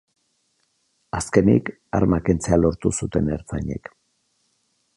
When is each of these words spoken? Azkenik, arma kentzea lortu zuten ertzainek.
Azkenik, 1.17 1.69
arma 1.99 2.19
kentzea 2.29 2.59
lortu 2.63 2.93
zuten 3.01 3.29
ertzainek. 3.37 3.93